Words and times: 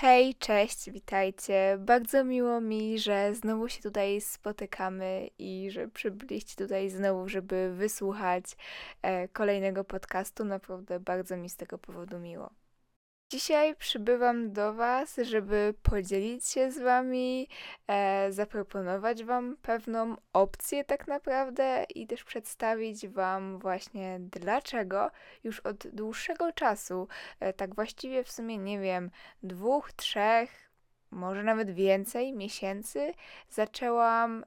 Hej, 0.00 0.34
cześć, 0.34 0.90
witajcie. 0.90 1.76
Bardzo 1.80 2.24
miło 2.24 2.60
mi, 2.60 2.98
że 2.98 3.34
znowu 3.34 3.68
się 3.68 3.82
tutaj 3.82 4.20
spotykamy 4.20 5.30
i 5.38 5.70
że 5.70 5.88
przybyliście 5.88 6.56
tutaj 6.56 6.90
znowu, 6.90 7.28
żeby 7.28 7.72
wysłuchać 7.74 8.44
e, 9.02 9.28
kolejnego 9.28 9.84
podcastu. 9.84 10.44
Naprawdę 10.44 11.00
bardzo 11.00 11.36
mi 11.36 11.48
z 11.48 11.56
tego 11.56 11.78
powodu 11.78 12.18
miło. 12.18 12.50
Dzisiaj 13.30 13.76
przybywam 13.76 14.52
do 14.52 14.74
Was, 14.74 15.16
żeby 15.22 15.74
podzielić 15.82 16.46
się 16.46 16.72
z 16.72 16.78
Wami, 16.78 17.48
e, 17.86 18.32
zaproponować 18.32 19.24
Wam 19.24 19.56
pewną 19.62 20.16
opcję, 20.32 20.84
tak 20.84 21.08
naprawdę, 21.08 21.84
i 21.94 22.06
też 22.06 22.24
przedstawić 22.24 23.08
Wam 23.08 23.58
właśnie 23.58 24.18
dlaczego 24.20 25.10
już 25.44 25.60
od 25.60 25.86
dłuższego 25.86 26.52
czasu, 26.52 27.08
e, 27.40 27.52
tak 27.52 27.74
właściwie 27.74 28.24
w 28.24 28.30
sumie 28.30 28.58
nie 28.58 28.80
wiem, 28.80 29.10
dwóch, 29.42 29.92
trzech, 29.92 30.70
może 31.10 31.42
nawet 31.42 31.70
więcej 31.70 32.32
miesięcy, 32.32 33.12
zaczęłam 33.48 34.44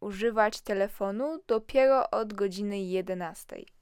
używać 0.00 0.60
telefonu 0.60 1.42
dopiero 1.46 2.10
od 2.10 2.32
godziny 2.32 2.80
11. 2.80 3.75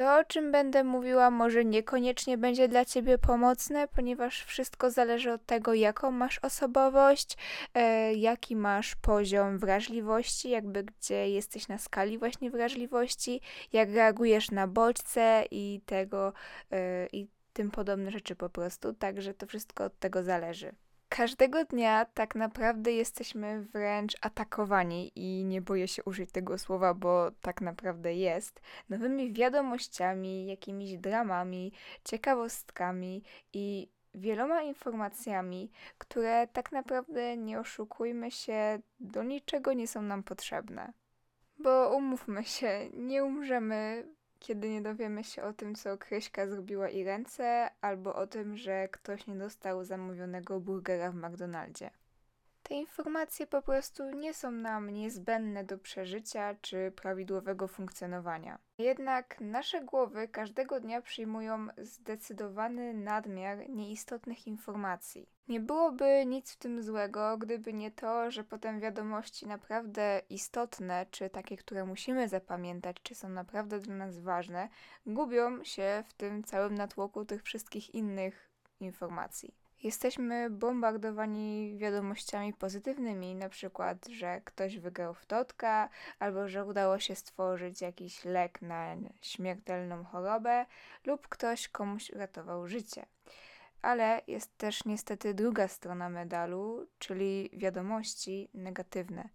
To, 0.00 0.18
o 0.18 0.24
czym 0.24 0.52
będę 0.52 0.84
mówiła, 0.84 1.30
może 1.30 1.64
niekoniecznie 1.64 2.38
będzie 2.38 2.68
dla 2.68 2.84
ciebie 2.84 3.18
pomocne, 3.18 3.88
ponieważ 3.88 4.44
wszystko 4.44 4.90
zależy 4.90 5.32
od 5.32 5.46
tego, 5.46 5.74
jaką 5.74 6.10
masz 6.10 6.38
osobowość, 6.38 7.36
e, 7.74 8.14
jaki 8.14 8.56
masz 8.56 8.94
poziom 8.94 9.58
wrażliwości, 9.58 10.50
jakby 10.50 10.84
gdzie 10.84 11.30
jesteś 11.30 11.68
na 11.68 11.78
skali 11.78 12.18
właśnie 12.18 12.50
wrażliwości, 12.50 13.40
jak 13.72 13.90
reagujesz 13.90 14.50
na 14.50 14.66
bodźce 14.66 15.44
i 15.50 15.80
tego 15.86 16.32
e, 16.72 17.06
i 17.06 17.28
tym 17.52 17.70
podobne 17.70 18.10
rzeczy 18.10 18.36
po 18.36 18.50
prostu. 18.50 18.92
Także 18.92 19.34
to 19.34 19.46
wszystko 19.46 19.84
od 19.84 19.98
tego 19.98 20.22
zależy. 20.22 20.72
Każdego 21.10 21.64
dnia 21.64 22.04
tak 22.04 22.34
naprawdę 22.34 22.92
jesteśmy 22.92 23.62
wręcz 23.62 24.16
atakowani 24.20 25.12
i 25.14 25.44
nie 25.44 25.62
boję 25.62 25.88
się 25.88 26.04
użyć 26.04 26.32
tego 26.32 26.58
słowa, 26.58 26.94
bo 26.94 27.30
tak 27.40 27.60
naprawdę 27.60 28.14
jest, 28.14 28.60
nowymi 28.88 29.32
wiadomościami, 29.32 30.46
jakimiś 30.46 30.98
dramami, 30.98 31.72
ciekawostkami 32.04 33.22
i 33.52 33.88
wieloma 34.14 34.62
informacjami, 34.62 35.70
które 35.98 36.48
tak 36.52 36.72
naprawdę 36.72 37.36
nie 37.36 37.60
oszukujmy 37.60 38.30
się, 38.30 38.78
do 39.00 39.22
niczego 39.22 39.72
nie 39.72 39.88
są 39.88 40.02
nam 40.02 40.22
potrzebne. 40.22 40.92
Bo 41.58 41.96
umówmy 41.96 42.44
się, 42.44 42.88
nie 42.92 43.24
umrzemy 43.24 44.08
kiedy 44.40 44.70
nie 44.70 44.82
dowiemy 44.82 45.24
się 45.24 45.42
o 45.42 45.52
tym, 45.52 45.74
co 45.74 45.98
Kryśka 45.98 46.46
zrobiła 46.46 46.88
i 46.88 47.04
ręce, 47.04 47.70
albo 47.80 48.14
o 48.14 48.26
tym, 48.26 48.56
że 48.56 48.88
ktoś 48.88 49.26
nie 49.26 49.36
dostał 49.36 49.84
zamówionego 49.84 50.60
burgera 50.60 51.10
w 51.10 51.14
McDonaldzie. 51.14 51.90
Te 52.70 52.76
informacje 52.76 53.46
po 53.46 53.62
prostu 53.62 54.10
nie 54.10 54.34
są 54.34 54.50
nam 54.50 54.90
niezbędne 54.90 55.64
do 55.64 55.78
przeżycia 55.78 56.54
czy 56.60 56.92
prawidłowego 56.96 57.68
funkcjonowania. 57.68 58.58
Jednak 58.78 59.40
nasze 59.40 59.80
głowy 59.80 60.28
każdego 60.28 60.80
dnia 60.80 61.02
przyjmują 61.02 61.66
zdecydowany 61.78 62.94
nadmiar 62.94 63.68
nieistotnych 63.68 64.46
informacji. 64.46 65.28
Nie 65.48 65.60
byłoby 65.60 66.26
nic 66.26 66.52
w 66.52 66.56
tym 66.56 66.82
złego, 66.82 67.38
gdyby 67.38 67.72
nie 67.72 67.90
to, 67.90 68.30
że 68.30 68.44
potem 68.44 68.80
wiadomości 68.80 69.46
naprawdę 69.46 70.22
istotne, 70.28 71.06
czy 71.10 71.30
takie, 71.30 71.56
które 71.56 71.84
musimy 71.84 72.28
zapamiętać, 72.28 72.96
czy 73.02 73.14
są 73.14 73.28
naprawdę 73.28 73.78
dla 73.78 73.94
nas 73.94 74.18
ważne, 74.18 74.68
gubią 75.06 75.64
się 75.64 76.04
w 76.08 76.12
tym 76.12 76.44
całym 76.44 76.74
natłoku 76.74 77.24
tych 77.24 77.42
wszystkich 77.42 77.94
innych 77.94 78.50
informacji. 78.80 79.59
Jesteśmy 79.82 80.50
bombardowani 80.50 81.76
wiadomościami 81.76 82.52
pozytywnymi, 82.52 83.34
na 83.34 83.48
przykład, 83.48 84.06
że 84.08 84.40
ktoś 84.44 84.78
wygrał 84.78 85.14
w 85.14 85.26
totka, 85.26 85.88
albo 86.18 86.48
że 86.48 86.64
udało 86.64 86.98
się 86.98 87.14
stworzyć 87.14 87.80
jakiś 87.80 88.24
lek 88.24 88.62
na 88.62 88.96
śmiertelną 89.20 90.04
chorobę, 90.04 90.66
lub 91.06 91.28
ktoś 91.28 91.68
komuś 91.68 92.10
uratował 92.10 92.68
życie. 92.68 93.06
Ale 93.82 94.20
jest 94.26 94.58
też 94.58 94.84
niestety 94.84 95.34
druga 95.34 95.68
strona 95.68 96.08
medalu, 96.08 96.86
czyli 96.98 97.50
wiadomości 97.52 98.48
negatywne, 98.54 99.28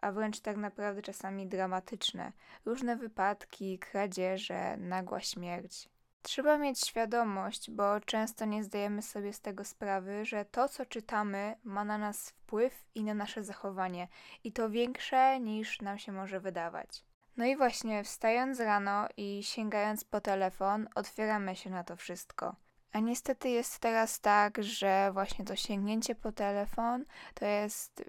a 0.00 0.12
wręcz 0.12 0.40
tak 0.40 0.56
naprawdę 0.56 1.02
czasami 1.02 1.46
dramatyczne. 1.46 2.32
Różne 2.64 2.96
wypadki, 2.96 3.78
kradzieże, 3.78 4.76
nagła 4.76 5.20
śmierć. 5.20 5.88
Trzeba 6.22 6.58
mieć 6.58 6.80
świadomość, 6.86 7.70
bo 7.70 8.00
często 8.00 8.44
nie 8.44 8.64
zdajemy 8.64 9.02
sobie 9.02 9.32
z 9.32 9.40
tego 9.40 9.64
sprawy, 9.64 10.24
że 10.24 10.44
to, 10.44 10.68
co 10.68 10.86
czytamy, 10.86 11.56
ma 11.64 11.84
na 11.84 11.98
nas 11.98 12.30
wpływ 12.30 12.86
i 12.94 13.04
na 13.04 13.14
nasze 13.14 13.44
zachowanie, 13.44 14.08
i 14.44 14.52
to 14.52 14.70
większe 14.70 15.40
niż 15.40 15.80
nam 15.80 15.98
się 15.98 16.12
może 16.12 16.40
wydawać. 16.40 17.04
No 17.36 17.44
i 17.44 17.56
właśnie, 17.56 18.04
wstając 18.04 18.60
rano 18.60 19.08
i 19.16 19.42
sięgając 19.42 20.04
po 20.04 20.20
telefon, 20.20 20.88
otwieramy 20.94 21.56
się 21.56 21.70
na 21.70 21.84
to 21.84 21.96
wszystko. 21.96 22.56
A 22.92 23.00
niestety 23.00 23.48
jest 23.48 23.78
teraz 23.78 24.20
tak, 24.20 24.62
że 24.62 25.10
właśnie 25.12 25.44
to 25.44 25.56
sięgnięcie 25.56 26.14
po 26.14 26.32
telefon 26.32 27.04
to 27.34 27.44
jest 27.44 28.04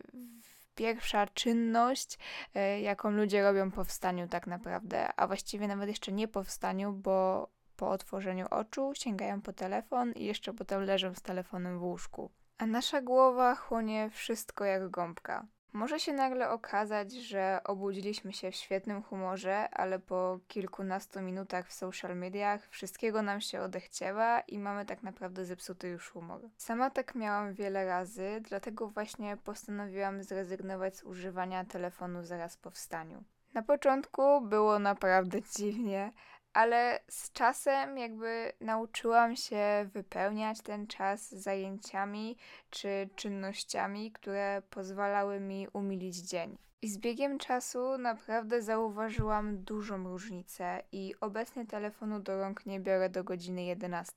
pierwsza 0.75 1.27
czynność, 1.27 2.17
e, 2.53 2.81
jaką 2.81 3.11
ludzie 3.11 3.43
robią 3.43 3.71
po 3.71 3.83
wstaniu, 3.83 4.27
tak 4.27 4.47
naprawdę, 4.47 5.13
a 5.15 5.27
właściwie 5.27 5.67
nawet 5.67 5.89
jeszcze 5.89 6.11
nie 6.11 6.27
po 6.27 6.43
wstaniu, 6.43 6.93
bo 6.93 7.47
po 7.81 7.89
otworzeniu 7.89 8.45
oczu 8.49 8.91
sięgają 8.95 9.41
po 9.41 9.53
telefon 9.53 10.11
i 10.11 10.25
jeszcze 10.25 10.53
potem 10.53 10.81
leżą 10.83 11.15
z 11.15 11.21
telefonem 11.21 11.79
w 11.79 11.83
łóżku. 11.83 12.31
A 12.57 12.65
nasza 12.65 13.01
głowa 13.01 13.55
chłonie 13.55 14.09
wszystko 14.09 14.65
jak 14.65 14.89
gąbka. 14.89 15.45
Może 15.73 15.99
się 15.99 16.13
nagle 16.13 16.49
okazać, 16.49 17.11
że 17.11 17.59
obudziliśmy 17.63 18.33
się 18.33 18.51
w 18.51 18.55
świetnym 18.55 19.03
humorze, 19.03 19.69
ale 19.69 19.99
po 19.99 20.39
kilkunastu 20.47 21.21
minutach 21.21 21.67
w 21.67 21.73
social 21.73 22.17
mediach 22.17 22.69
wszystkiego 22.69 23.21
nam 23.21 23.41
się 23.41 23.61
odechciewa 23.61 24.39
i 24.39 24.59
mamy 24.59 24.85
tak 24.85 25.03
naprawdę 25.03 25.45
zepsuty 25.45 25.87
już 25.87 26.09
humor. 26.09 26.41
Sama 26.57 26.89
tak 26.89 27.15
miałam 27.15 27.53
wiele 27.53 27.85
razy, 27.85 28.41
dlatego 28.49 28.87
właśnie 28.87 29.37
postanowiłam 29.37 30.23
zrezygnować 30.23 30.97
z 30.97 31.03
używania 31.03 31.65
telefonu 31.65 32.23
zaraz 32.23 32.57
po 32.57 32.71
wstaniu. 32.71 33.23
Na 33.53 33.61
początku 33.61 34.41
było 34.41 34.79
naprawdę 34.79 35.41
dziwnie, 35.57 36.11
ale 36.53 36.99
z 37.07 37.31
czasem 37.31 37.97
jakby 37.97 38.51
nauczyłam 38.61 39.35
się 39.35 39.89
wypełniać 39.93 40.61
ten 40.61 40.87
czas 40.87 41.31
zajęciami 41.31 42.37
czy 42.69 43.09
czynnościami, 43.15 44.11
które 44.11 44.61
pozwalały 44.69 45.39
mi 45.39 45.67
umilić 45.73 46.15
dzień. 46.15 46.57
I 46.83 46.89
z 46.89 46.97
biegiem 46.97 47.37
czasu 47.37 47.97
naprawdę 47.97 48.61
zauważyłam 48.61 49.63
dużą 49.63 50.03
różnicę 50.03 50.83
i 50.91 51.15
obecnie 51.21 51.65
telefonu 51.65 52.19
do 52.19 52.37
rąk 52.37 52.65
nie 52.65 52.79
biorę 52.79 53.09
do 53.09 53.23
godziny 53.23 53.63
11. 53.63 54.13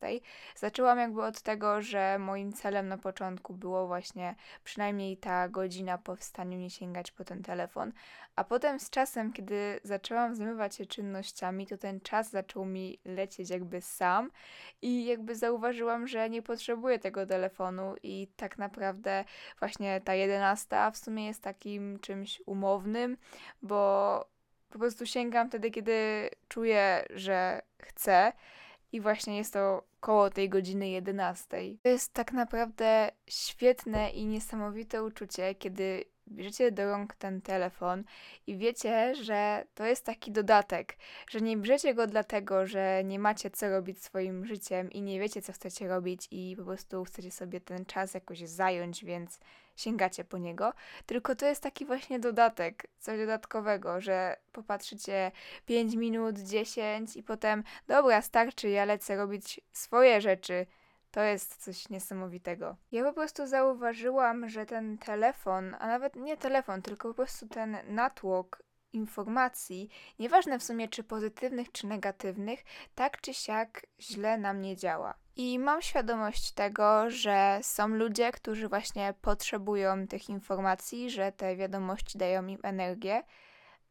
Zaczęłam 0.56 0.98
jakby 0.98 1.22
od 1.22 1.42
tego, 1.42 1.82
że 1.82 2.18
moim 2.18 2.52
celem 2.52 2.88
na 2.88 2.98
początku 2.98 3.54
było 3.54 3.86
właśnie 3.86 4.34
przynajmniej 4.64 5.16
ta 5.16 5.48
godzina 5.48 5.98
po 5.98 6.16
wstaniu 6.16 6.58
nie 6.58 6.70
sięgać 6.70 7.10
po 7.10 7.24
ten 7.24 7.42
telefon, 7.42 7.92
a 8.36 8.44
potem 8.44 8.80
z 8.80 8.90
czasem, 8.90 9.32
kiedy 9.32 9.80
zaczęłam 9.82 10.34
zmywać 10.34 10.76
się 10.76 10.86
czynnościami, 10.86 11.66
to 11.66 11.78
ten 11.78 12.00
czas 12.00 12.30
zaczął 12.30 12.64
mi 12.64 12.98
lecieć 13.04 13.50
jakby 13.50 13.80
sam 13.80 14.30
i 14.82 15.04
jakby 15.04 15.36
zauważyłam, 15.36 16.06
że 16.06 16.30
nie 16.30 16.42
potrzebuję 16.42 16.98
tego 16.98 17.26
telefonu 17.26 17.94
i 18.02 18.28
tak 18.36 18.58
naprawdę 18.58 19.24
właśnie 19.58 20.00
ta 20.00 20.14
11 20.14 20.76
w 20.92 20.96
sumie 20.96 21.26
jest 21.26 21.42
takim 21.42 21.98
czymś 21.98 22.42
umownym, 22.54 23.16
bo 23.62 23.78
po 24.70 24.78
prostu 24.78 25.06
sięgam 25.06 25.48
wtedy, 25.48 25.70
kiedy 25.70 26.30
czuję, 26.48 27.04
że 27.10 27.62
chcę. 27.82 28.32
I 28.92 29.00
właśnie 29.00 29.36
jest 29.36 29.52
to 29.52 29.84
koło 30.00 30.30
tej 30.30 30.48
godziny 30.48 30.88
11. 30.88 31.46
To 31.82 31.88
jest 31.88 32.12
tak 32.12 32.32
naprawdę 32.32 33.10
świetne 33.26 34.10
i 34.10 34.26
niesamowite 34.26 35.04
uczucie, 35.04 35.54
kiedy 35.54 36.04
bierzecie 36.28 36.72
do 36.72 36.90
rąk 36.90 37.14
ten 37.14 37.40
telefon 37.40 38.04
i 38.46 38.56
wiecie, 38.56 39.14
że 39.14 39.64
to 39.74 39.84
jest 39.84 40.06
taki 40.06 40.32
dodatek, 40.32 40.96
że 41.30 41.40
nie 41.40 41.56
bierzecie 41.56 41.94
go 41.94 42.06
dlatego, 42.06 42.66
że 42.66 43.02
nie 43.04 43.18
macie 43.18 43.50
co 43.50 43.68
robić 43.68 44.02
swoim 44.02 44.46
życiem 44.46 44.90
i 44.90 45.02
nie 45.02 45.20
wiecie, 45.20 45.42
co 45.42 45.52
chcecie 45.52 45.88
robić 45.88 46.28
i 46.30 46.54
po 46.58 46.64
prostu 46.64 47.04
chcecie 47.04 47.30
sobie 47.30 47.60
ten 47.60 47.86
czas 47.86 48.14
jakoś 48.14 48.38
zająć, 48.38 49.04
więc 49.04 49.38
sięgacie 49.76 50.24
po 50.24 50.38
niego, 50.38 50.72
tylko 51.06 51.34
to 51.34 51.46
jest 51.46 51.62
taki 51.62 51.86
właśnie 51.86 52.18
dodatek, 52.18 52.86
coś 52.98 53.18
dodatkowego, 53.18 54.00
że 54.00 54.36
popatrzycie 54.52 55.32
5 55.66 55.94
minut, 55.94 56.38
10 56.38 57.16
i 57.16 57.22
potem, 57.22 57.64
dobra, 57.86 58.22
starczy, 58.22 58.68
ja 58.68 58.84
lecę 58.84 59.16
robić 59.16 59.60
swoje 59.72 60.20
rzeczy, 60.20 60.66
to 61.10 61.22
jest 61.22 61.64
coś 61.64 61.88
niesamowitego. 61.88 62.76
Ja 62.92 63.04
po 63.04 63.12
prostu 63.12 63.46
zauważyłam, 63.46 64.48
że 64.48 64.66
ten 64.66 64.98
telefon, 64.98 65.76
a 65.78 65.86
nawet 65.86 66.16
nie 66.16 66.36
telefon, 66.36 66.82
tylko 66.82 67.08
po 67.08 67.14
prostu 67.14 67.48
ten 67.48 67.76
natłok 67.88 68.62
informacji, 68.92 69.88
nieważne 70.18 70.58
w 70.58 70.62
sumie 70.62 70.88
czy 70.88 71.04
pozytywnych, 71.04 71.72
czy 71.72 71.86
negatywnych, 71.86 72.64
tak 72.94 73.20
czy 73.20 73.34
siak 73.34 73.86
źle 74.00 74.38
na 74.38 74.52
mnie 74.52 74.76
działa. 74.76 75.23
I 75.36 75.58
mam 75.58 75.82
świadomość 75.82 76.52
tego, 76.52 77.10
że 77.10 77.58
są 77.62 77.88
ludzie, 77.88 78.32
którzy 78.32 78.68
właśnie 78.68 79.14
potrzebują 79.20 80.06
tych 80.06 80.28
informacji, 80.28 81.10
że 81.10 81.32
te 81.32 81.56
wiadomości 81.56 82.18
dają 82.18 82.46
im 82.46 82.58
energię, 82.62 83.22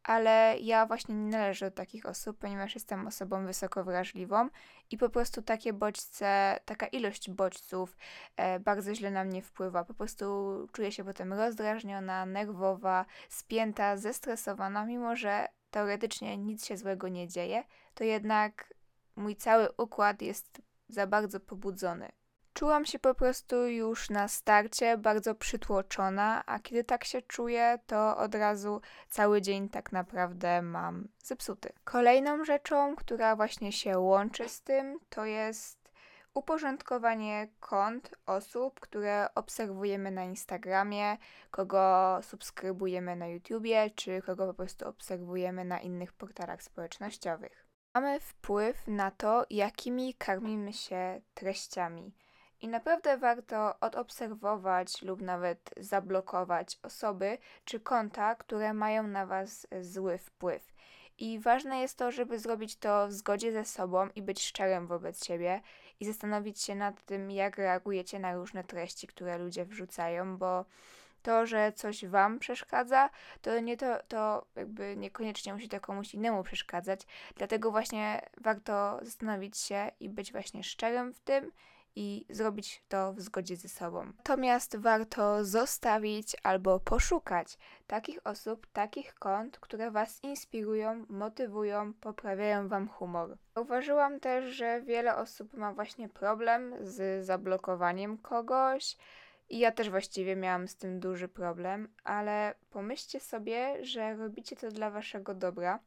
ale 0.04 0.56
ja 0.60 0.86
właśnie 0.86 1.14
nie 1.14 1.30
należę 1.30 1.70
do 1.70 1.76
takich 1.76 2.06
osób, 2.06 2.38
ponieważ 2.38 2.74
jestem 2.74 3.06
osobą 3.06 3.46
wysoko 3.46 3.84
wrażliwą 3.84 4.48
i 4.90 4.98
po 4.98 5.08
prostu 5.08 5.42
takie 5.42 5.72
bodźce, 5.72 6.60
taka 6.64 6.86
ilość 6.86 7.30
bodźców 7.30 7.96
e, 8.36 8.60
bardzo 8.60 8.94
źle 8.94 9.10
na 9.10 9.24
mnie 9.24 9.42
wpływa. 9.42 9.84
Po 9.84 9.94
prostu 9.94 10.24
czuję 10.72 10.92
się 10.92 11.04
potem 11.04 11.32
rozdrażniona, 11.32 12.26
nerwowa, 12.26 13.06
spięta, 13.28 13.96
zestresowana, 13.96 14.84
mimo 14.84 15.16
że 15.16 15.48
teoretycznie 15.70 16.36
nic 16.36 16.66
się 16.66 16.76
złego 16.76 17.08
nie 17.08 17.28
dzieje, 17.28 17.64
to 17.94 18.04
jednak 18.04 18.74
mój 19.16 19.36
cały 19.36 19.68
układ 19.76 20.22
jest 20.22 20.62
za 20.94 21.06
bardzo 21.06 21.40
pobudzony. 21.40 22.12
Czułam 22.54 22.84
się 22.84 22.98
po 22.98 23.14
prostu 23.14 23.66
już 23.66 24.10
na 24.10 24.28
starcie 24.28 24.98
bardzo 24.98 25.34
przytłoczona, 25.34 26.42
a 26.46 26.58
kiedy 26.58 26.84
tak 26.84 27.04
się 27.04 27.22
czuję, 27.22 27.78
to 27.86 28.16
od 28.16 28.34
razu 28.34 28.80
cały 29.08 29.42
dzień 29.42 29.68
tak 29.68 29.92
naprawdę 29.92 30.62
mam 30.62 31.08
zepsuty. 31.24 31.72
Kolejną 31.84 32.44
rzeczą, 32.44 32.96
która 32.96 33.36
właśnie 33.36 33.72
się 33.72 33.98
łączy 33.98 34.48
z 34.48 34.62
tym, 34.62 34.98
to 35.08 35.24
jest 35.24 35.84
uporządkowanie 36.34 37.48
kont 37.60 38.14
osób, 38.26 38.80
które 38.80 39.28
obserwujemy 39.34 40.10
na 40.10 40.24
Instagramie, 40.24 41.16
kogo 41.50 42.18
subskrybujemy 42.22 43.16
na 43.16 43.26
YouTubie, 43.26 43.90
czy 43.90 44.22
kogo 44.22 44.46
po 44.46 44.54
prostu 44.54 44.88
obserwujemy 44.88 45.64
na 45.64 45.80
innych 45.80 46.12
portalach 46.12 46.62
społecznościowych. 46.62 47.63
Mamy 47.94 48.20
wpływ 48.20 48.88
na 48.88 49.10
to, 49.10 49.46
jakimi 49.50 50.14
karmimy 50.14 50.72
się 50.72 51.20
treściami. 51.34 52.12
I 52.60 52.68
naprawdę 52.68 53.18
warto 53.18 53.80
odobserwować 53.80 55.02
lub 55.02 55.22
nawet 55.22 55.70
zablokować 55.76 56.78
osoby 56.82 57.38
czy 57.64 57.80
konta, 57.80 58.34
które 58.34 58.74
mają 58.74 59.06
na 59.06 59.26
Was 59.26 59.66
zły 59.80 60.18
wpływ. 60.18 60.74
I 61.18 61.38
ważne 61.38 61.80
jest 61.80 61.98
to, 61.98 62.10
żeby 62.10 62.38
zrobić 62.38 62.76
to 62.76 63.08
w 63.08 63.12
zgodzie 63.12 63.52
ze 63.52 63.64
sobą 63.64 64.08
i 64.14 64.22
być 64.22 64.42
szczerym 64.42 64.86
wobec 64.86 65.24
siebie 65.24 65.60
i 66.00 66.06
zastanowić 66.06 66.62
się 66.62 66.74
nad 66.74 67.04
tym, 67.04 67.30
jak 67.30 67.58
reagujecie 67.58 68.18
na 68.18 68.34
różne 68.34 68.64
treści, 68.64 69.06
które 69.06 69.38
ludzie 69.38 69.64
wrzucają, 69.64 70.38
bo 70.38 70.64
to, 71.24 71.46
że 71.46 71.72
coś 71.72 72.06
Wam 72.06 72.38
przeszkadza, 72.38 73.10
to 73.42 73.60
nie 73.60 73.76
to, 73.76 73.98
to 74.08 74.46
jakby 74.56 74.96
niekoniecznie 74.96 75.52
musi 75.52 75.68
to 75.68 75.80
komuś 75.80 76.14
innemu 76.14 76.42
przeszkadzać. 76.42 77.00
Dlatego 77.36 77.70
właśnie 77.70 78.28
warto 78.40 78.98
zastanowić 79.02 79.58
się 79.58 79.90
i 80.00 80.08
być 80.08 80.32
właśnie 80.32 80.64
szczerym 80.64 81.12
w 81.12 81.20
tym 81.20 81.52
i 81.96 82.26
zrobić 82.30 82.82
to 82.88 83.12
w 83.12 83.20
zgodzie 83.20 83.56
ze 83.56 83.68
sobą. 83.68 84.12
Natomiast 84.18 84.76
warto 84.76 85.44
zostawić 85.44 86.36
albo 86.42 86.80
poszukać 86.80 87.58
takich 87.86 88.18
osób, 88.24 88.66
takich 88.72 89.14
kont, 89.14 89.58
które 89.58 89.90
Was 89.90 90.24
inspirują, 90.24 91.06
motywują, 91.08 91.92
poprawiają 91.92 92.68
Wam 92.68 92.88
humor. 92.88 93.36
Zauważyłam 93.56 94.20
też, 94.20 94.44
że 94.54 94.82
wiele 94.82 95.16
osób 95.16 95.54
ma 95.54 95.72
właśnie 95.72 96.08
problem 96.08 96.74
z 96.80 97.26
zablokowaniem 97.26 98.18
kogoś. 98.18 98.96
I 99.54 99.58
ja 99.58 99.72
też 99.72 99.90
właściwie 99.90 100.36
miałam 100.36 100.68
z 100.68 100.76
tym 100.76 101.00
duży 101.00 101.28
problem, 101.28 101.88
ale 102.04 102.54
pomyślcie 102.70 103.20
sobie, 103.20 103.84
że 103.84 104.16
robicie 104.16 104.56
to 104.56 104.68
dla 104.68 104.90
waszego 104.90 105.34
dobra, 105.34 105.80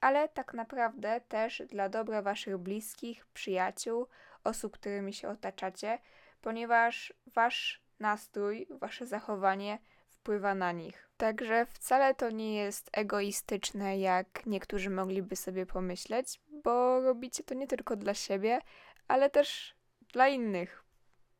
ale 0.00 0.28
tak 0.28 0.54
naprawdę 0.54 1.20
też 1.28 1.62
dla 1.68 1.88
dobra 1.88 2.22
waszych 2.22 2.58
bliskich, 2.58 3.26
przyjaciół, 3.26 4.06
osób, 4.44 4.72
którymi 4.72 5.12
się 5.12 5.28
otaczacie, 5.28 5.98
ponieważ 6.40 7.14
wasz 7.26 7.82
nastrój, 8.00 8.66
wasze 8.70 9.06
zachowanie 9.06 9.78
wpływa 10.08 10.54
na 10.54 10.72
nich. 10.72 11.08
Także 11.16 11.66
wcale 11.66 12.14
to 12.14 12.30
nie 12.30 12.54
jest 12.54 12.90
egoistyczne, 12.92 13.98
jak 13.98 14.46
niektórzy 14.46 14.90
mogliby 14.90 15.36
sobie 15.36 15.66
pomyśleć, 15.66 16.40
bo 16.48 17.00
robicie 17.00 17.44
to 17.44 17.54
nie 17.54 17.66
tylko 17.66 17.96
dla 17.96 18.14
siebie, 18.14 18.60
ale 19.08 19.30
też 19.30 19.76
dla 20.12 20.28
innych, 20.28 20.85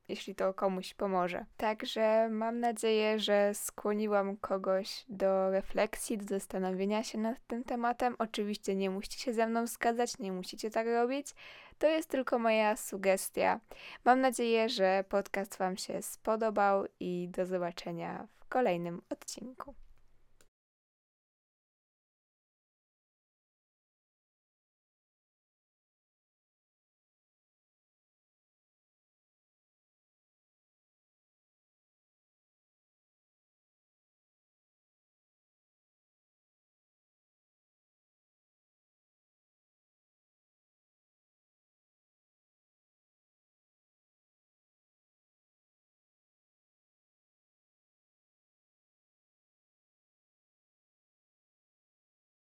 jeśli 0.08 0.34
to 0.34 0.54
komuś 0.54 0.94
pomoże. 0.94 1.46
Także 1.56 2.28
mam 2.30 2.60
nadzieję, 2.60 3.18
że 3.18 3.54
skłoniłam 3.54 4.36
kogoś 4.36 5.04
do 5.08 5.50
refleksji, 5.50 6.18
do 6.18 6.24
zastanowienia 6.24 7.02
się 7.02 7.18
nad 7.18 7.46
tym 7.46 7.64
tematem. 7.64 8.16
Oczywiście 8.18 8.74
nie 8.74 8.90
musicie 8.90 9.18
się 9.18 9.32
ze 9.32 9.46
mną 9.46 9.66
zgadzać, 9.66 10.18
nie 10.18 10.32
musicie 10.32 10.70
tak 10.70 10.86
robić. 10.86 11.34
To 11.78 11.86
jest 11.86 12.08
tylko 12.08 12.38
moja 12.38 12.76
sugestia. 12.76 13.60
Mam 14.04 14.20
nadzieję, 14.20 14.68
że 14.68 15.04
podcast 15.08 15.58
Wam 15.58 15.76
się 15.76 16.02
spodobał 16.02 16.84
i 17.00 17.28
do 17.28 17.46
zobaczenia 17.46 18.26
w 18.36 18.48
kolejnym 18.48 19.02
odcinku. 19.10 19.74